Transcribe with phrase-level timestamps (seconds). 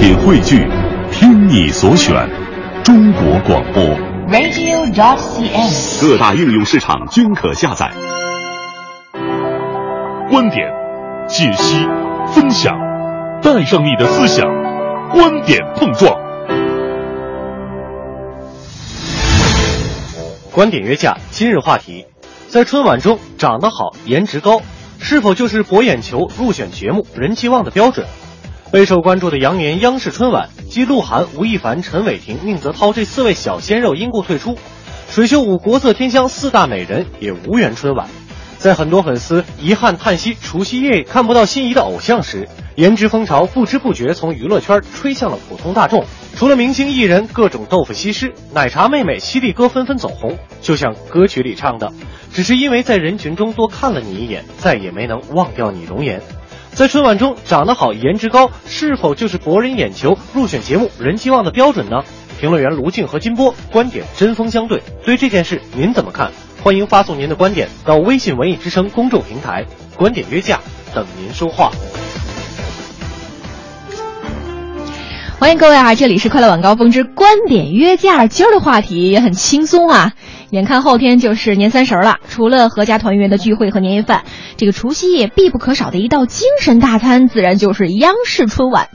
[0.00, 0.66] 品汇聚，
[1.12, 2.26] 听你所选，
[2.82, 3.84] 中国广播。
[4.30, 6.00] radio.dot.cn，。
[6.00, 7.92] 各大应用市场均可下载。
[10.30, 10.66] 观点、
[11.28, 11.86] 解析、
[12.28, 12.72] 分享，
[13.42, 14.48] 带上你的思想，
[15.12, 16.18] 观点碰撞。
[20.50, 22.06] 观点约架，今日话题：
[22.48, 24.62] 在春晚中，长得好、颜值高，
[24.98, 28.06] 是否就是博眼球、入选节目、人气旺的标准？
[28.72, 34.56] 备受关注的羊年央视春晚，继鹿晗、吴亦凡、陈伟霆、宁泽涛这四位小鲜肉因故退出，
[35.10, 38.08] 水袖舞国色天香四大美人也无缘春晚。
[38.58, 46.04] 在很多粉丝遗憾叹息除夕夜看不到心仪的偶像时，颜值风潮不知不觉从娱乐圈吹向了普通大众。
[46.36, 50.38] 除了明星艺人，各种豆腐西施、奶茶妹妹、犀利哥纷纷走红。
[50.60, 51.92] 就像歌曲里唱的，
[52.32, 56.22] 只是因为在人群中多看了你一眼，再也没能忘掉你容颜。
[56.80, 62.02] 在春晚中，长得好、颜值高，是否就是博人眼球、入选节目、人气旺的标准呢？
[62.40, 66.32] 评论员卢静和金波观点针锋相对，对这件事您怎么看？
[66.62, 70.58] 欢迎发送您的观点到微信文艺之声公众平台“观点约架”，
[70.94, 71.70] 等您说话。
[75.38, 75.94] 欢迎各位啊！
[75.94, 78.26] 这里是快乐晚高峰之观点约架。
[78.26, 80.12] 今儿的话题也很轻松啊，
[80.50, 84.24] 眼看后天就是年三十了，除了阖家团圆的聚会和年夜饭，
[84.56, 88.88] 这个除夕夜必不可少的一道精神大餐，自然就是央视春晚。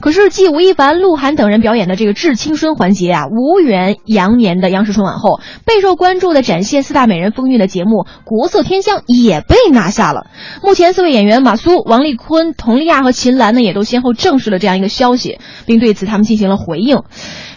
[0.00, 10.28] 可是继吴亦凡、鹿晗等人表演的这个致青春环节啊，无缘羊年的央视春晚后，备受关注的展现四大美人风韵的节目《国色天香》也被拿下了。
[10.62, 17.02] 目前四位演员马苏、王丽坤、佟丽娅和秦岚呢，也都先后证实了这样一个消息，并对此他们进行了回应，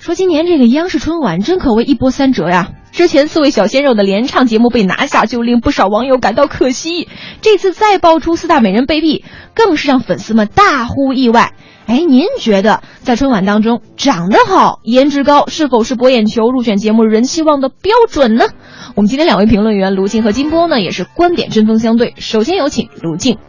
[0.02, 2.72] 说今年这个央视春晚真可谓一波三折呀。
[2.96, 7.10] 之前四位小鲜肉的联唱节目被拿下，就令不少网友感到可惜。
[7.42, 9.22] 这次再爆出四大美人被毙，
[9.54, 11.52] 更是让粉丝们大呼意外。
[11.88, 18.46] 哎，您觉得在春晚当中，长得好、颜值高，是否是博眼球、入选节目人气旺的标准呢？
[18.96, 22.14] 我们今天两位评论员卢静和金波呢，也是观点针锋相对。
[22.18, 23.40] 首先有请卢静。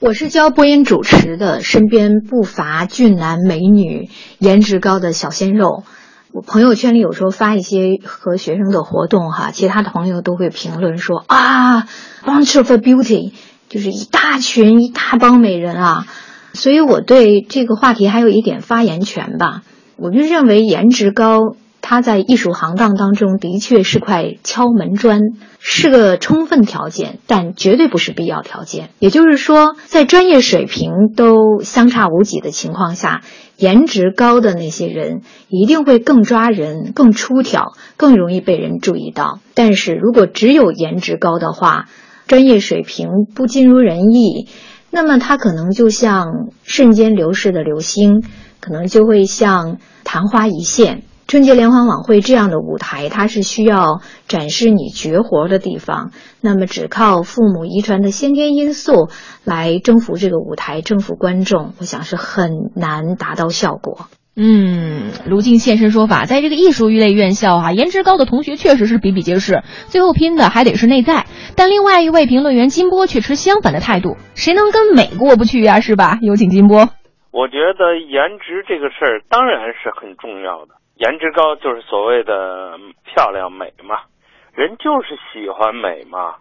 [0.00, 4.08] 我是教播音主持的，身边不乏俊男美女、
[4.40, 5.84] 颜值高的小鲜肉。
[6.32, 11.88] 我朋友圈里有时候发一些和学生的活动哈，其他的朋友都会评论说啊
[12.24, 13.32] ，bunch of beauty，
[13.68, 16.06] 就是一大群一大帮美人啊。
[16.52, 19.62] 所以我对这个话题还有一点发言权吧。
[19.96, 25.20] 我就认为颜值高，它在艺术行当当中的确是块敲门砖，
[25.58, 28.90] 是个充分条件，但绝对不是必要条件。
[29.00, 33.20] 也就是说，在专业水平都相差无几的情况下，
[33.60, 39.38] 颜值高的那些人一定会更抓人、更出挑、更容易被人注意到。
[39.54, 41.84] 但是如果只有颜值高的话，
[42.26, 44.48] 专业水平不尽如人意，
[44.90, 48.22] 那么他可能就像瞬间流逝的流星，
[48.60, 51.02] 可能就会像昙花一现。
[51.28, 56.10] 春节联欢晚会这样的舞台，它是需要展示你绝活的地方。
[56.42, 59.08] 那么，只靠父母遗传的先天因素
[59.44, 64.06] 来征服这个舞台、征服观众，我想是很难达到效果。
[64.36, 71.26] 嗯，卢静现身说法，在这个艺术类院校哈、啊，颜值高的同学确实是比比皆是，最后拼的还得是内在。
[71.56, 76.18] 但另外一位评论员金波却持相反的态度，谁能跟美过不去呀、是吧？
[76.22, 76.88] 有请金波。
[77.32, 84.08] 我觉得颜值这个事儿当然是很重要的，颜值高就是所谓的漂亮美嘛，
[84.54, 86.36] 人就是喜欢美嘛。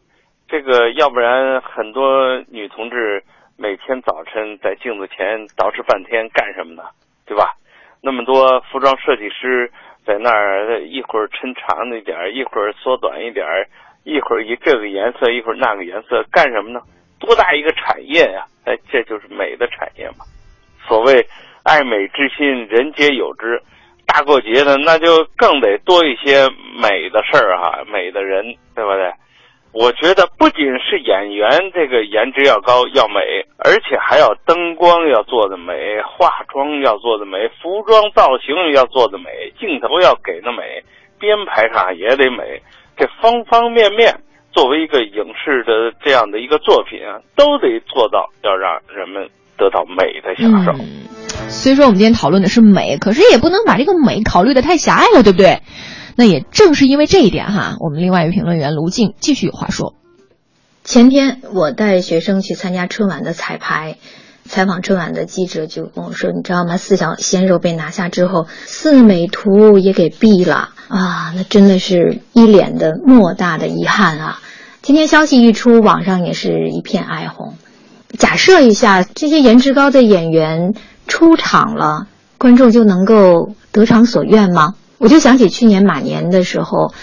[0.47, 3.23] 这个要不然很多女同志
[3.57, 6.83] 每天早晨在镜子前捯饬半天干什么呢？
[7.25, 7.53] 对吧？
[8.01, 9.71] 那么多服装设计师
[10.05, 13.45] 在那儿一会儿抻长一点，一会儿缩短一点，
[14.03, 16.81] 一会儿以这个颜色，一会儿那个颜色，干什么呢？
[17.19, 18.45] 多大一个产业呀！
[18.65, 20.25] 哎，这就是美的产业嘛。
[20.87, 21.23] 所谓
[21.63, 23.61] 爱美之心，人皆有之。
[24.11, 26.49] 大过节的，那就更得多一些
[26.81, 28.43] 美的事儿哈，美的人，
[28.75, 29.11] 对不对？
[29.71, 33.21] 我觉得不仅是演员这个颜值要高要美，
[33.59, 39.29] 而且还要灯光要做的美，化妆要做的美，服装造型要做的美，
[39.59, 40.83] 镜头要给的美，
[41.19, 42.59] 编排上也得美。
[42.97, 44.11] 这方方面面，
[44.51, 50.71] 作为一个影视的这样的一个作品啊，都得做到要让人们得到美的享受。
[50.81, 50.87] 嗯
[51.47, 55.61] 虽说我们今天讨论的是美，可是也不能把这个美考虑的太狭隘了，对不对？
[56.15, 59.95] 那也正是因为这一点哈，我们另外一位评论员卢静继续有话说。
[60.83, 63.97] 前天我带学生去参加春晚的彩排，
[64.43, 66.77] 采访春晚的记者就跟我说：“你知道吗？
[66.77, 71.33] 四小鲜肉被拿下之后，四美图也给毙了啊！
[71.35, 74.39] 那真的是一脸的莫大的遗憾啊！”
[74.83, 77.55] 今天消息一出，网上也是一片哀鸿。
[78.17, 80.73] 假设一下，这些颜值高的演员
[81.07, 82.07] 出场了，
[82.37, 84.75] 观众就能够得偿所愿吗？
[84.97, 86.93] 我就想起去年马年的时候，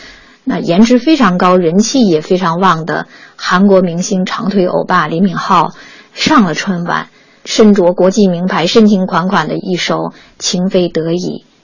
[0.44, 3.06] 那颜值非常高、人气也非常旺的
[3.36, 5.72] 韩国明星长腿欧巴李敏镐
[6.12, 7.08] 上了春晚，
[7.44, 9.94] 身着国际名牌、深情款款的一首
[10.38, 11.16] 《情非得已》，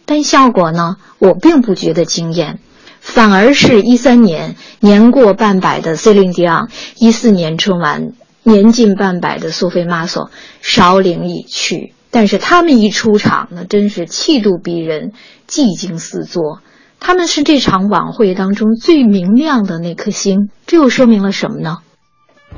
[0.06, 2.60] 但效果呢，我并不觉得惊艳，
[3.00, 8.12] 反而是一三年年过半百的 Celine Dion，一四年春晚
[8.42, 10.30] 年近半百的苏菲玛索
[10.60, 11.94] 少领已去。
[12.10, 15.12] 但是他们一出场，那真是气度逼人，
[15.46, 16.60] 技惊四座。
[17.00, 21.78] 他们是这场晚会当中最明亮的那颗星，这又说明了什么呢？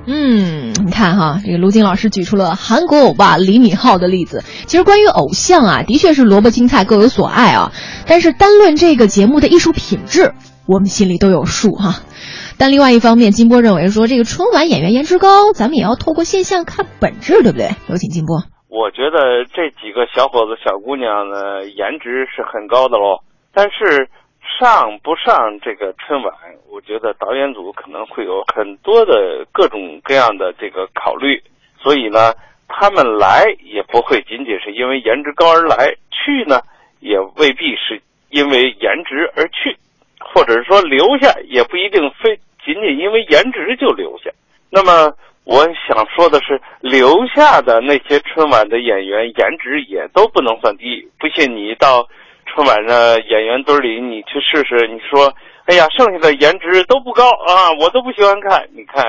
[0.06, 4.42] 嗯，你看哈，这个卢静老师举出了韩国欧巴李敏镐的例子。
[4.66, 7.72] 其实关于偶像啊，的确是萝卜青菜各有所爱啊。
[8.06, 10.34] 但是单论这个节目的艺术品质，
[10.66, 12.00] 我们心里都有数哈。
[12.59, 17.69] 但另外一方面，金波认为说，这个春晚演员颜值高，咱们也要透过现象看本质，对不对？
[17.89, 18.43] 有请金波。
[18.69, 23.21] 我觉得这几个小伙子、小姑娘呢，颜值是很高的喽。
[23.53, 24.09] 但是
[24.59, 26.33] 上不上这个春晚，
[26.71, 31.43] 我觉得导演组可能会有很多的各种各样的这个考虑。
[31.81, 32.35] 所以呢，
[32.67, 36.61] 他们来也不会仅仅是因为颜值高而来，去呢
[37.01, 39.77] 也未必是因为颜值而去，
[40.19, 42.39] 或者是说留下也不一定非
[42.96, 44.31] 因为颜值就留下。
[44.70, 45.12] 那么。
[45.46, 51.06] 我想说的是，留下的那些春晚的演员颜值也都不能算低。
[51.20, 52.08] 不信你到
[52.46, 54.88] 春晚的演员堆里，你去试试。
[54.88, 55.31] 你说，
[55.67, 58.67] 哎呀，剩下的颜值都不高啊，我都不喜欢看。
[58.73, 59.05] 你看，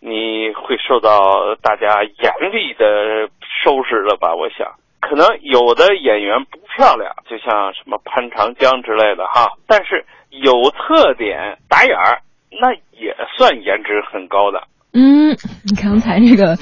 [0.00, 3.28] 你会受到大家严厉的
[3.62, 4.34] 收拾了吧？
[4.34, 4.66] 我想，
[5.02, 12.16] 可能有的演员不漂亮，就像什么潘长江之类的哈，但是有特点、打眼儿，
[12.50, 14.68] 那也算颜值很高的。
[14.92, 15.36] 嗯，
[15.80, 16.56] 刚才这个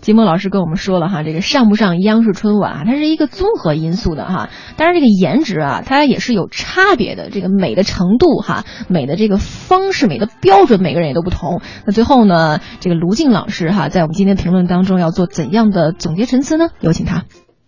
[0.00, 4.50] 金波老师跟我们说了哈，这个上不上央视春晚，它是一个综合因素的哈。
[4.76, 7.28] 当然，这个颜值啊，它也是有差别的。
[7.28, 11.60] 这个美的程度哈，美的这个方式、美的标准，每个人也都不同。
[11.84, 16.68] 那最后呢，这个卢静老师哈，在我们今天评论当中要做怎样的总结陈词呢？
[16.78, 17.24] 有请他。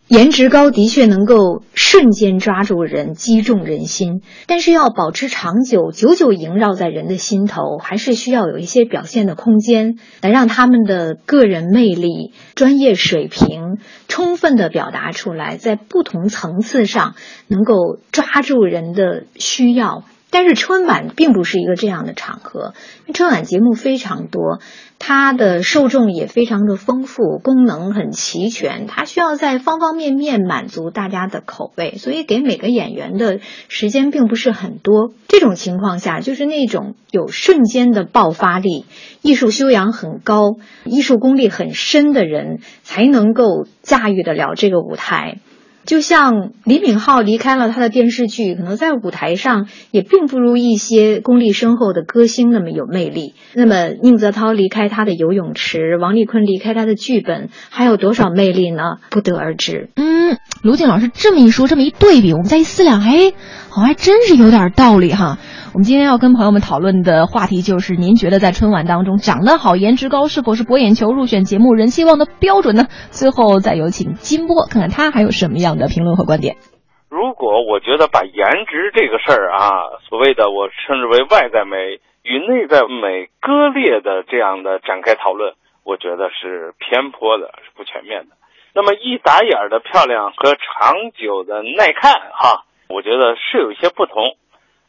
[0.07, 17.15] 颜值高的确能够瞬间抓住人，击中人心，但是要保持长久，久久萦绕在人的心头，还是需要有一些表现的空间，来让他们的个人魅力、专业水平充分的表达出来，在不同层次上
[17.49, 20.05] 能够抓住人的需要。
[20.35, 22.75] 但是春晚并不是一个这样的场合，
[23.15, 24.59] 春晚节目非常多。
[24.99, 33.39] 它的受众也非常的丰富，功能很齐全，它需要在方方面面满足大家的口味，所以给每个演员的
[33.69, 35.13] 时间并不是很多。
[35.29, 38.87] 这种情况下，就是那种有瞬间的爆发力、
[39.23, 45.39] 艺术修养很高、艺术功力很深的人，才能够驾驭得了这个舞台。
[45.87, 53.35] 就像李敏镐离开了他的电视剧，可能在舞台上也并不如一些功力深厚的歌星那么有魅力。
[53.55, 58.83] 那么宁泽涛离开他的游泳池，王丽坤离开他的剧本，还有多少魅力呢？
[59.11, 59.91] 不得而知。
[59.97, 63.33] 嗯，卢静老师这么一说，这么一对比，我们再一思量，哎，
[63.69, 65.39] 好像还真是有点道理哈。
[65.75, 72.87] 我们今天要跟朋友们讨论的话题就是：您觉得在春晚当中，长得好、颜值高是否是博眼球、入选节目人气旺的标准呢？
[73.11, 76.63] 最后再有请金波，看看他还有什么样的评论和观点。
[77.11, 88.39] 如果我觉得把颜值这个事儿啊，所谓的我称之为外在美与内在美割裂的这样的展开讨论，我觉得是偏颇的，是不全面的。
[88.79, 94.39] 那么一打眼的漂亮和长久的耐看，哈，我觉得是有一些不同。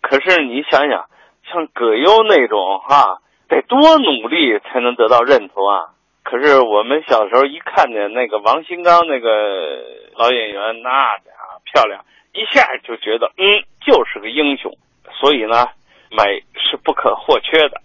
[0.08, 1.10] 可是你想想，
[1.50, 5.98] 像葛优那种哈，得多努力才能得到认同啊！
[6.22, 9.30] 可是我们小时候一看见那个王新刚那个
[10.16, 14.72] 老演员，那家伙漂亮，一下就觉得嗯，就是个英雄。
[15.20, 15.66] 所以呢，
[16.12, 17.82] 美是不可或缺的。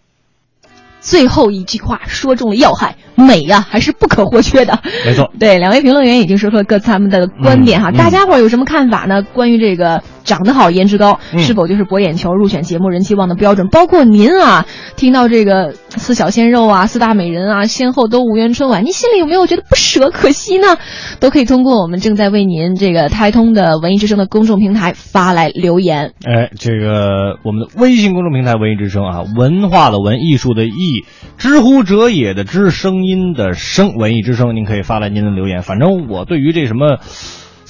[1.00, 4.78] 最后一句话说中了要害，美呀还是不可或缺的。
[5.06, 9.22] 没错，对，两位评论员已经说出了各他们的观点哈，大家伙有什么看法呢？
[9.22, 10.02] 关于这个。
[10.30, 13.66] 长得好，颜值高，是否就是博眼球、入选节目人气旺的标准？
[13.66, 20.76] 包括您啊，听到这个四小鲜肉啊、四大美人啊，先后都无缘春晚，您心里有没有觉得不舍、可惜呢？
[21.18, 26.12] 都可以通过我们正在为您这个开通的文艺之声的公众平台发来留言。
[26.24, 31.04] 哎，这个我们的微信公众平台文艺之声啊，文化的文，艺术的艺，
[31.38, 35.62] 知乎者也的知，声音的声，文艺之声，您可以发来您的留言。
[35.62, 36.98] 反正我对于这什么。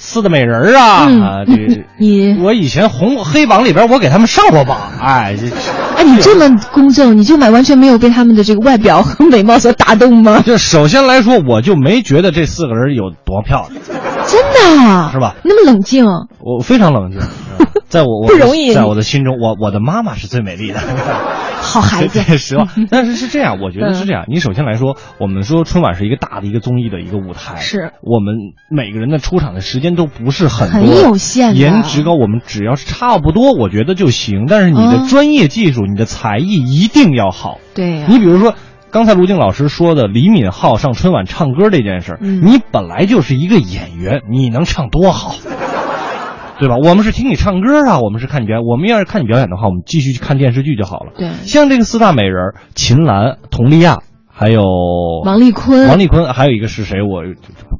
[0.03, 5.45] 四的美人啊，啊，这你我以前红黑榜里边我给他们上过榜，哎，这
[5.95, 10.41] 哎，你这么公正，你就买完全没有被他们的这个外表和美貌所打动吗？
[10.43, 13.79] 就首先来说，我就没觉得这四个人有多漂亮，
[14.25, 15.11] 真的啊？
[15.13, 15.35] 是吧？
[15.43, 16.03] 那么冷静，
[16.39, 17.19] 我非常冷静，
[17.91, 20.79] 在我我不容易在我的心中，我我的妈妈是最美丽的。
[21.61, 24.25] 好孩子 实话，但是是这样，我觉得是这样。
[24.27, 28.33] 你首先来说，我们说春晚是一个大的一个综艺的一个舞台，是我们
[28.69, 34.47] 每个人的出场的时间都不是很很多，有限颜值高，我们只要是差不多，我觉得就行。
[34.49, 37.59] 但是你的嗯专业技术、你的才艺一定要好。
[37.75, 38.55] 对呀、你比如说。
[38.93, 45.33] 刚才卢静老师说的李敏镐上春晚唱歌这件事儿，嗯你本来就是一个演员，你能唱多好，
[46.61, 46.77] 对吧？
[46.77, 48.63] 我们是听你唱歌啊，我们是看你表演。
[48.63, 51.11] 我们要是看你表演的话，我们继续去看电视剧就好了。
[51.17, 54.63] 对像这个四大美人儿，秦岚、佟丽娅，还有
[55.23, 57.01] 王丽坤、王丽坤，还有一个是谁？
[57.01, 57.21] 我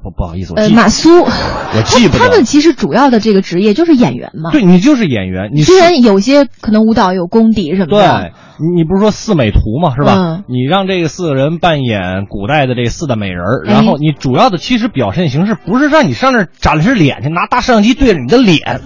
[0.03, 4.51] 不不好意思，我呃记马苏，我记不得他们其实主要的这个职业就是演员嘛。
[4.51, 10.15] 对你就是演员，你虽然有些可能舞蹈有功底什么的，对，你你不是说四美图嘛，是吧？
[10.17, 18.81] 嗯你让这个四个人扮演古代的这四大美人然后你主要的其实表现形式不是让你上那儿展示脸去，拿大摄像机对着你的脸，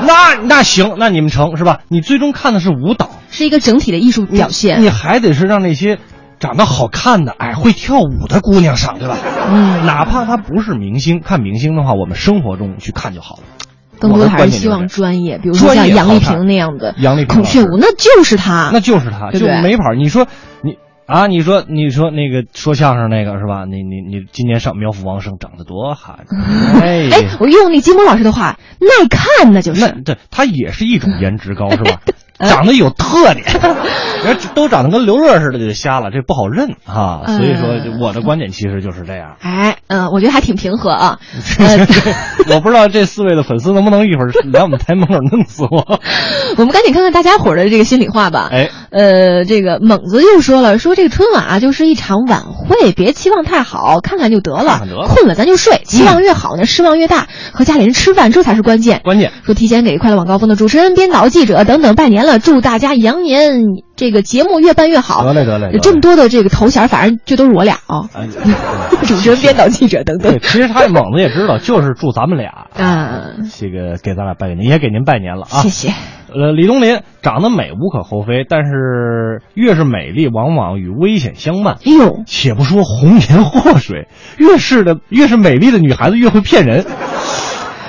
[0.00, 1.80] 那那行，那你们成是吧？
[1.88, 4.80] 你最终看的是舞蹈是一个整体的艺术表现。
[4.80, 5.98] 你还得是让那些
[6.44, 9.16] 长得好看的、哎会跳舞的姑娘上，对吧？
[9.50, 13.42] 嗯，哪怕她不是明星，看明星的话，我们生活中去看就好了。
[13.98, 18.68] 更多的还是希望专业，比如说像杨丽萍那样的杨丽萍孔雀舞，那就是她。
[18.74, 19.94] 那就是她，就没法。
[19.96, 20.26] 你说
[20.62, 23.64] 你啊，你说你说那个说相声那个是吧？
[23.64, 26.18] 你你你今年上苗阜王声长得多好，
[26.82, 29.80] 哎哎，我用那金波老师的话，耐看那就是。
[29.80, 32.02] 那对他也是一种颜值高是吧？
[32.38, 33.44] 长得有特点，
[34.24, 37.22] 人家都长得跟刘乐似的就瞎了，这不好认啊。
[37.26, 39.36] 嗯所以说我的观点其实就是这样。
[39.40, 41.18] 哎，嗯，我觉得还挺平和啊。
[41.58, 41.86] 呃，
[42.54, 46.00] 我不知道这四位的粉丝能不能一会儿来我们台门口弄死我。
[46.56, 48.48] 我们赶紧看看大家伙儿的这个心里话吧。
[48.52, 54.64] 哎，呃，这个猛子又说了，说这个春晚啊，就是一场晚会，别期望太好，看看就得了。
[54.64, 57.26] 看看得了困了咱就睡，期望越好呢，失望越大。
[57.52, 59.00] 和家里人吃饭，这才是关键。
[59.04, 63.62] 关键说提前给快乐晚高峰的主持人、编导、记者等等拜年了，祝大家羊年
[63.96, 65.24] 这个节目越办越好。
[65.24, 68.26] 得嘞得嘞有这么多的这个头衔，反正就都是我俩啊、哎，
[69.06, 70.38] 主持人、编导、记者等等对，。
[70.40, 73.22] 其实他猛子也知道，就是祝咱们俩 啊，
[73.56, 75.62] 这个给咱俩拜个年，也给您拜年了啊！
[75.62, 75.92] 谢谢。
[76.36, 81.76] 呃，李东林长得美无可厚非，但是越是美丽，往往与危险相伴。
[81.84, 86.84] 哎呦，且不说红颜祸水，越是的越是美丽的女孩子越会骗人。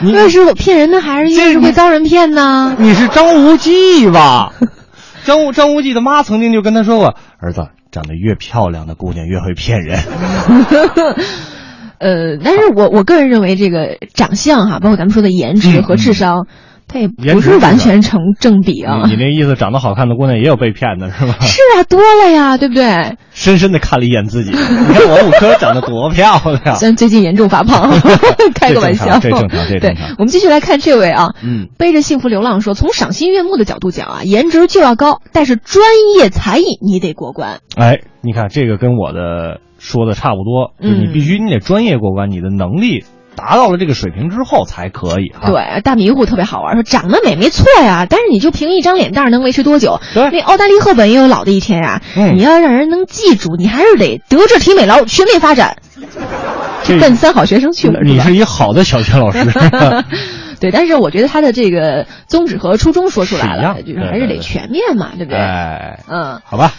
[0.02, 2.76] 你越是骗人呢，还是越是会遭人骗呢？
[2.78, 4.54] 你是张无忌吧？
[5.26, 10.00] 张无张无忌的妈曾经就跟他说过：“儿子，长得越漂亮的姑娘越会骗人。
[11.98, 16.46] 呃，但是我我个人认为，这个长相哈，包括咱们说的颜值和智商，
[16.88, 19.04] 它也不是完全成正比啊。
[19.06, 21.38] 你你那意思，长得好看的姑娘也有被骗的是吧？
[21.42, 23.18] 是啊，多了呀，对不对？
[23.32, 26.76] 深深的看了一眼自己，你看我五科长得多漂亮。
[26.78, 27.92] 虽然最近严重发胖，
[28.56, 29.20] 开个玩笑。
[29.20, 35.84] 这正常，这正常，对。，我们继续来看这位啊，嗯，背着幸福流浪说，从赏心悦目的角度讲啊，颜值就要高，但是专
[36.18, 37.60] 业才艺你得过关。
[37.76, 43.04] 哎，你看这个跟我的说的差不多，就是你嗯必须你得专业过关，你的能力
[43.36, 45.50] 达到了这个水平之后才可以哈。
[45.50, 50.00] 对，大迷糊特别好玩，说长得美没错呀，但是你就凭一张脸蛋能维持多久？
[50.14, 52.02] 对那奥黛丽·赫本也有老的一天呀。
[52.16, 55.78] 嗯你要让人能记住，你还是得德智体美劳全面发展，
[56.84, 59.40] 这奔三好学生去了，你是一好的小学老师。
[60.60, 65.38] 对，但是我觉得他的这个宗旨和初衷说出来了，是就是还是得全面嘛，对不对？
[65.38, 66.72] 哎，嗯，好吧。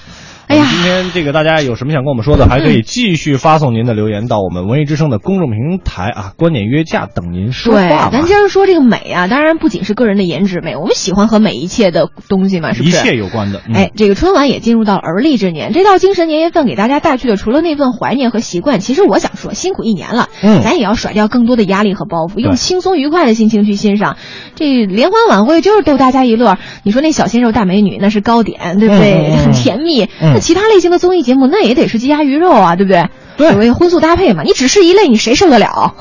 [0.48, 8.18] 哎今天这个大家有什么想跟我们说的，还可以继续发送您的留言到我们文艺之声的公众平台啊，观点约架等您说话，对。
[8.18, 13.00] 咱今儿说这个美啊，当然不仅是个人的颜值美，我们喜欢和美一切的东西嘛，是不是一？
[13.00, 13.62] 切有关的。
[13.66, 24.18] 嗯哎，，这个春晚也进入到而立之年，这道精神年夜饭给大家带去的，除了那份怀念和习惯，其实我想说，辛苦一年了，嗯咱也要甩掉更多的压力和包袱，用轻松愉快的心情去欣赏。
[24.54, 29.34] 这联欢晚会就是逗大家一乐，你说那小鲜肉大美女那是糕点，对不对？
[29.36, 30.04] 很甜蜜。
[30.20, 33.08] 嗯那其他类型的综艺节目那也得是鸡鸭鱼肉啊，对不对？
[33.36, 35.94] 对所谓荤素搭配嘛，你只是一类，你谁受得了？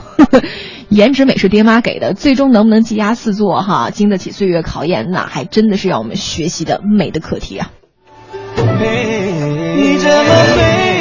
[0.90, 7.72] 颜值美是爹妈给的，最终能不能技压四座哈，经得起岁月考验，那还真的是让我们学习的美的课题啊。
[8.56, 10.95] 你这么美。